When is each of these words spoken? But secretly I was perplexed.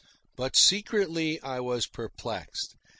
But 0.35 0.55
secretly 0.57 1.39
I 1.43 1.59
was 1.59 1.85
perplexed. 1.85 2.75